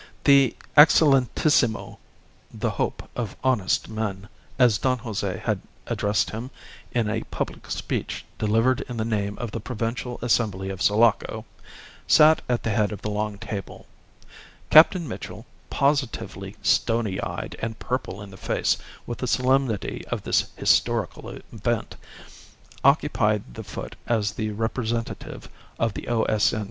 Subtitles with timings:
[0.23, 1.99] The Excellentissimo
[2.51, 6.49] ("the hope of honest men," as Don Jose had addressed him
[6.91, 11.45] in a public speech delivered in the name of the Provincial Assembly of Sulaco)
[12.07, 13.85] sat at the head of the long table;
[14.71, 20.47] Captain Mitchell, positively stony eyed and purple in the face with the solemnity of this
[20.55, 21.95] "historical event,"
[22.83, 25.47] occupied the foot as the representative
[25.77, 26.59] of the O.S.N.